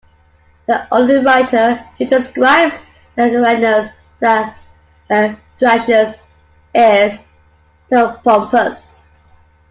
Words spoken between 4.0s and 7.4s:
as Thracians is